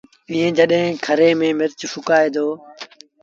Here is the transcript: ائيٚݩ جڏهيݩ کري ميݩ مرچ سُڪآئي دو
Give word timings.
ائيٚݩ 0.31 0.55
جڏهيݩ 0.57 0.99
کري 1.05 1.29
ميݩ 1.39 1.57
مرچ 1.59 1.79
سُڪآئي 1.93 2.27
دو 2.35 2.47